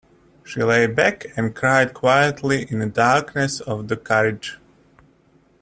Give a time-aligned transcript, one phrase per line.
[0.43, 4.57] She lay back and cried quietly in the darkness of the carriage.